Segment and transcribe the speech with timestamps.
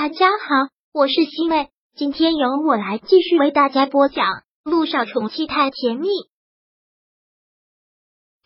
[0.00, 4.24] 大家好，我是西妹，今天由我来继续为大家播讲
[4.62, 6.06] 《路上宠妻太甜蜜》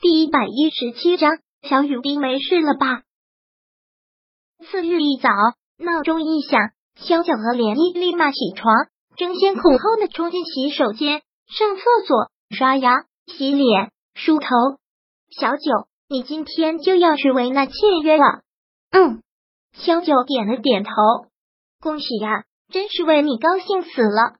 [0.00, 1.40] 第一百一十七章。
[1.60, 3.02] 小雨滴没事了吧？
[4.64, 5.28] 次日一早，
[5.76, 6.58] 闹钟一响，
[6.94, 8.74] 萧九和莲漪立马起床，
[9.18, 14.46] 争先恐后的冲进洗手间、上厕所、刷牙、洗脸、梳头。
[15.38, 18.40] 小九，你今天就要去维纳签约了？
[18.90, 19.22] 嗯，
[19.74, 20.90] 萧九点了点头。
[21.82, 24.36] 恭喜呀，真是为你高兴死了。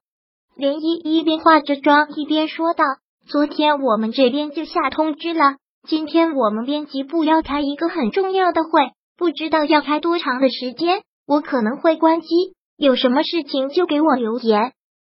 [0.57, 2.85] 连依一边化着妆一边说道
[3.27, 5.57] ：“昨天我们这边就下通知了。”
[5.89, 12.29] 今天我们编辑部要开一个很重要的会，不知道要开多长的时间，我可能会关机。
[12.77, 14.73] 有什么事情就给我留言。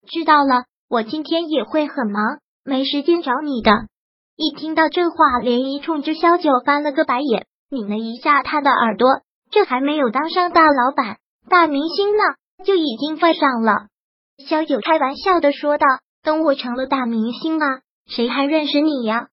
[0.08, 3.72] 知道了，我今天也会很忙，没时间找你的。
[4.38, 9.10] 一听到这话，涟漪冲着萧九翻了个白眼，拧了一下他的耳朵。
[9.52, 11.18] 这还没有当上大老板、
[11.50, 12.24] 大明星呢，
[12.66, 13.88] 就已经犯上了。
[14.48, 15.86] 萧九开玩笑的说道
[16.24, 19.28] ：“等我成了大明星啊，谁还认识你呀？”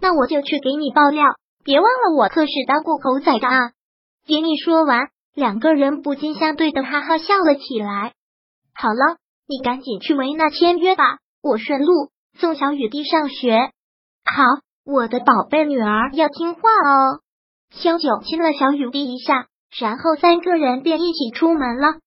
[0.00, 1.24] 那我就去给你爆料，
[1.64, 3.72] 别忘了我可是当过狗仔的啊！
[4.26, 8.14] 给你说完，两个人不禁相对的哈哈笑了起来。
[8.74, 9.16] 好了，
[9.48, 13.72] 你赶紧去维纳签约吧，我顺路送小雨滴上学。
[14.24, 14.44] 好，
[14.84, 17.20] 我的宝贝女儿要听话哦。
[17.70, 21.98] 萧九亲了小雨滴一下，然后三个人便一起出门了。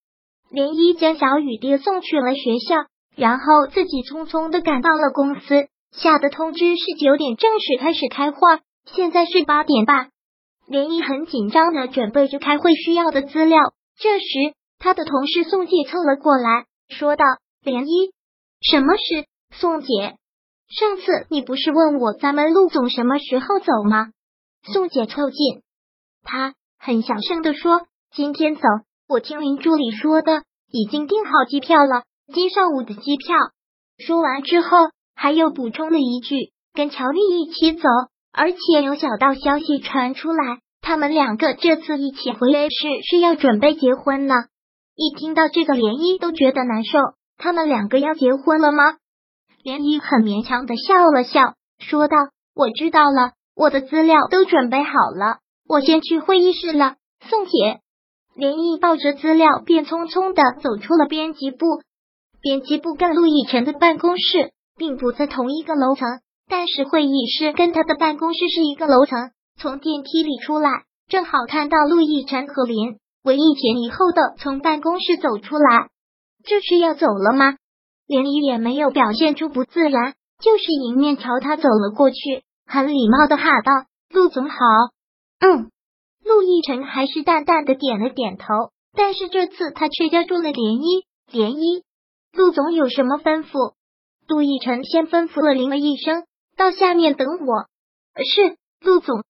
[0.49, 2.75] 连依将小雨滴送去了学校，
[3.15, 5.67] 然后自己匆匆的赶到了公司。
[5.91, 8.39] 下的通知是九点正式开始开会，
[8.85, 10.09] 现在是八点半。
[10.67, 13.59] 连漪很紧张的准备着开会需要的资料。
[13.97, 17.25] 这时，他的同事宋姐凑了过来，说道
[17.61, 18.11] ：“连漪，
[18.61, 19.25] 什么事？
[19.53, 20.15] 宋姐，
[20.69, 24.07] 上次你不是问我咱们陆总什么时候走吗？”
[24.71, 25.61] 宋姐凑近，
[26.23, 28.61] 他很小声的说：“今天走，
[29.07, 33.37] 我听林助理说的，已经订好机票了，今上午的机票。”
[34.03, 34.69] 说完之后。
[35.13, 37.87] 还又补充了一句：“跟乔丽一起走，
[38.33, 42.77] 而且有小道消息传出来，他们两个这次一起回来是
[43.07, 44.33] 是要准备结婚了。”
[44.97, 46.97] 一听到这个，涟漪都觉得难受。
[47.37, 48.93] 他们两个要结婚了吗？
[49.63, 52.17] 涟漪很勉强的笑了笑，说道
[52.55, 55.37] ：“我知道了，我的资料都准备好了，
[55.71, 56.95] 我先去会议室了。”
[57.29, 57.79] 宋姐，
[58.35, 61.65] 林毅抱着资料便匆匆的走出了编辑部。
[62.41, 64.51] 编辑部跟陆亦辰的办公室。
[64.77, 66.07] 并不在同一个楼层，
[66.49, 69.29] 但是会议室跟他的办公室是一个楼层。
[69.59, 75.89] 从电梯里出来，正好看到陆亦辰和林唯一前一后的从办公室走出来。
[76.43, 77.57] 这是要走了吗？
[78.07, 83.71] 连毅也没有表现出不自然，就是迎面朝他走了过去，很礼貌的喊道
[84.09, 84.55] ：“陆总好。”
[85.41, 85.71] 嗯，
[86.23, 88.45] 陆亦辰还是淡淡的点了点头，
[88.93, 91.03] 但是这次他却叫住了涟漪。
[91.31, 91.83] 涟漪，
[92.31, 93.73] 陆总有什么吩咐？
[94.27, 96.25] 陆亦辰先吩咐了林梅一声，
[96.55, 97.65] 到下面等我。
[98.23, 99.23] 是陆总。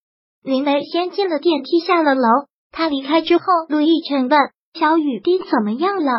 [0.44, 2.28] 林梅先进了电梯，下了楼。
[2.72, 4.40] 他离开之后，陆亦辰问
[4.74, 6.12] 小雨滴怎么样了。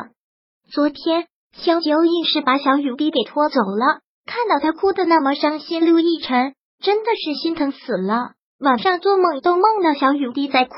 [0.71, 8.33] 昨天萧九硬是把小雨滴给拖走了，看到他哭的那么伤心，陆亦辰真的是心疼死了。
[8.63, 10.77] 晚上做梦都梦到小雨滴在哭，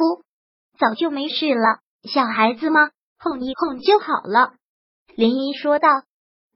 [0.79, 1.81] 早就没事了，
[2.11, 4.53] 小孩子嘛，哄一哄就好了。
[5.15, 5.89] 林一说道：“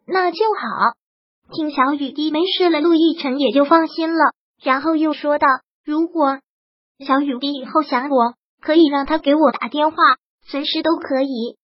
[0.08, 0.94] 那就好。”
[1.52, 4.32] 听小雨滴没事了，陆亦辰也就放心了。
[4.62, 5.46] 然后又说道
[5.84, 6.38] ：“如果
[7.06, 9.96] 小雨滴以后想我，可以让他给我打电话，
[10.46, 11.58] 随时都可以。”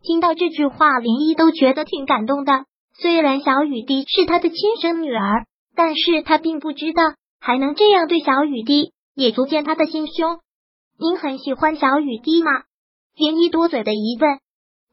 [0.00, 2.66] 听到这句话，林一都觉得挺感动的。
[2.94, 7.02] 虽然小雨滴是他的亲生女儿，但是他并不知道
[7.40, 10.38] 还能这样对小雨滴，也足见他的心胸。
[10.96, 12.52] 您很喜欢小雨滴吗？
[13.16, 14.38] 林一多嘴的疑问。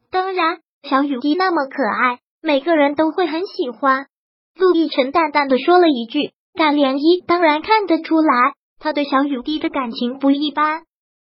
[0.09, 4.07] 当然，小雨滴那么可爱，每个人都会很喜欢。
[4.55, 10.79] 陆亦辰淡淡的说了一句，但涟漪当然看得出来，他对小雨滴的感情不一般。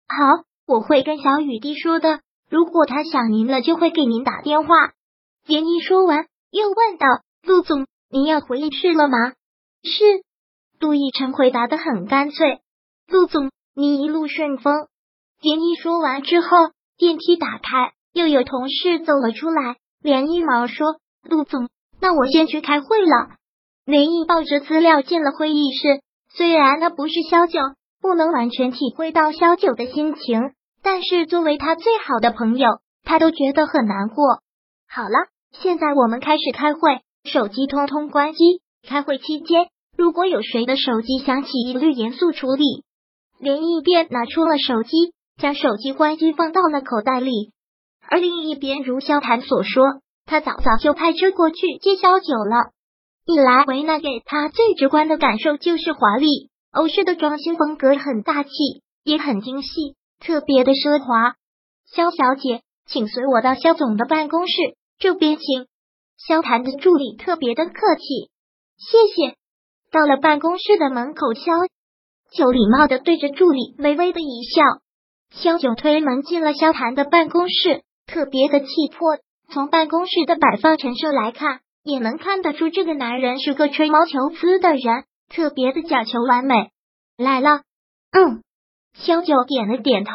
[0.09, 4.69] 好，我会跟小雨滴说的，如果他想您了，就会给您打电话。
[5.47, 7.07] 涟漪说完，又问道
[7.45, 9.35] ：“陆总，您要回议室了吗？”
[9.85, 10.25] 是，
[10.81, 12.63] 陆亦辰回答的很干脆。
[13.09, 14.89] 陆总，您一路顺风。
[15.41, 16.49] 林毅说完之后，
[16.99, 19.77] 电梯打开，又有同事走了出来。
[20.03, 21.69] 连一忙说：“陆总。”
[22.01, 23.37] 那我先去开会了。
[23.85, 27.61] 连毅抱着资料进了会议室，虽然他不是萧九，
[28.01, 30.53] 不能完全体会到萧九的心情，
[30.83, 32.69] 但是作为他最好的朋友，
[33.05, 34.41] 他都觉得很难过。
[34.89, 38.63] 好了，现在我们开始开会，手机通通关机。
[38.87, 42.85] 开会期间，如果有谁的手机响起，一律严肃处理。
[43.39, 47.53] 连毅便拿出了手机，将手机关机放到了口袋里。
[48.09, 49.85] 而另一边，如萧谈所说，
[50.25, 52.71] 他早早就派车过去接萧九了。
[53.25, 56.51] 一来，维纳给他最直观的感受就是华丽。
[56.73, 58.51] 欧式的装修风格很大气，
[59.03, 61.35] 也很精细，特别的奢华。
[61.87, 64.55] 萧小姐，请随我到萧总的办公室，
[64.99, 65.67] 这边请。
[66.19, 68.31] 萧谈的助理特别的客气，
[68.79, 69.37] 谢谢。
[69.91, 71.53] 到了办公室的门口，萧
[72.37, 74.63] 九礼貌的对着助理微微的一笑。
[75.31, 78.67] 萧九推门进了萧谈的办公室，特别的气
[78.97, 79.19] 魄。
[79.53, 85.05] 从办公室的摆放陈设来看，也能看得出这个男人是个吹毛求疵的人。
[85.29, 86.71] 特别的讲求完美，
[87.17, 87.63] 来了。
[88.13, 88.43] 嗯，
[88.95, 90.13] 萧九点了点头，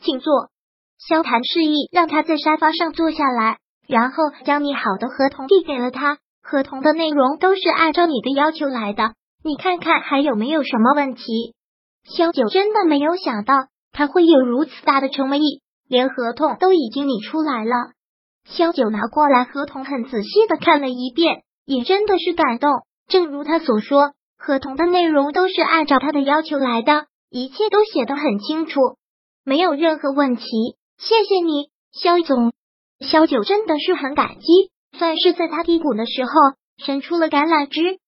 [0.00, 0.50] 请坐。
[0.98, 6.18] 萧谈示意让他在沙发上坐下来，然后将拟好的合同递给了他。
[6.42, 9.14] 合同的内容都是按照你的要求来的，
[9.46, 11.22] 你看看还有没有什么问题？
[12.04, 17.92] 萧九真的没有想到他会有如此大的诚意，连合同都已经拟出来了。
[18.46, 22.70] 萧九拿过来合同，很仔细的看了一遍，也真的是感动。
[23.06, 28.80] 正如他所说，合同的内容都是按照他的要求来的，一切都写得很清楚，
[29.44, 30.44] 没有任何问题。
[30.96, 32.50] 谢谢你，肖总。
[33.00, 36.30] 肖九真的是很感激，算是在他低谷的时候
[36.78, 37.98] 伸出了橄榄枝。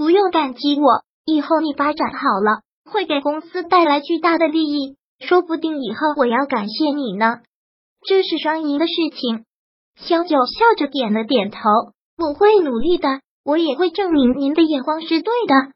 [0.00, 7.40] 不用感激我，以后你发展好了，会给公司带来巨大的利益，说不定以后我要感谢你呢。
[8.08, 9.44] 这是双赢的事情。
[9.96, 11.58] 肖九笑着点了点头，
[12.16, 13.20] 我会努力的。
[13.44, 15.72] 我也会证明您的眼光是对的，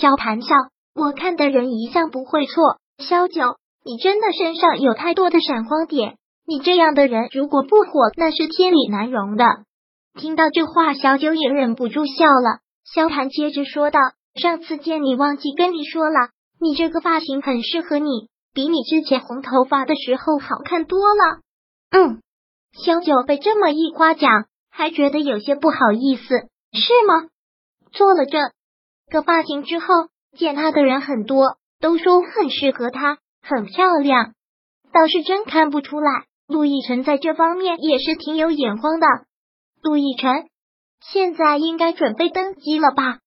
[0.00, 0.54] 萧谈笑。
[0.94, 2.78] 我看的人一向不会错。
[2.98, 9.44] 萧九，你真的身上有太多的闪光点，你这样的人如果不火，那是天理难容的。
[10.14, 12.60] 听到这话，小九也忍不住笑了。
[12.92, 13.98] 萧谈接着说道
[14.40, 16.30] ：“上次见你，忘记跟你说了，
[16.60, 21.40] 你这个发型很适合你，比你之前红头发的时候好看多了。”
[21.90, 22.22] 嗯，
[22.72, 26.24] 萧九被这么一夸奖，还觉得有些不好意思。
[26.72, 27.28] 是吗？
[27.92, 28.38] 做了这
[29.10, 29.86] 个发型之后，
[30.36, 34.32] 见他的人很多，都说很适合他，很漂亮。
[34.92, 39.06] 倒是真看不出来，陆亦辰在这方面也是挺有眼光的。
[39.82, 40.48] 陆亦辰
[41.00, 43.20] 现在应该准备登机了吧？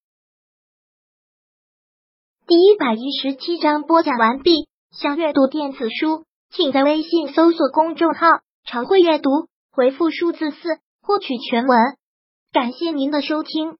[2.47, 4.67] 第一百一十七章播讲完毕。
[4.91, 8.25] 想阅读电子书，请在微信搜索公众号
[8.65, 9.29] “常会阅读”，
[9.71, 10.57] 回复数字四
[11.03, 11.77] 获取全文。
[12.51, 13.77] 感谢您的收听。